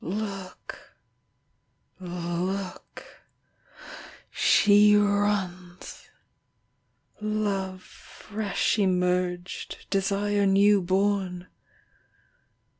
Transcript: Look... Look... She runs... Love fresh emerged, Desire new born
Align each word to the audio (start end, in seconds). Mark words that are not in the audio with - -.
Look... 0.03 0.79
Look... 1.99 3.05
She 4.31 4.95
runs... 4.95 6.05
Love 7.19 7.83
fresh 7.83 8.79
emerged, 8.79 9.85
Desire 9.91 10.47
new 10.47 10.81
born 10.81 11.49